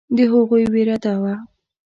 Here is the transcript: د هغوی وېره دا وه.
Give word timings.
د 0.15 0.17
هغوی 0.31 0.63
وېره 0.73 0.97
دا 1.03 1.13
وه. 1.21 1.33